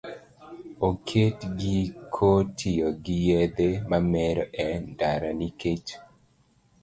[0.89, 5.89] Oket giko tiyo gi yedhe mamero e ndara nikech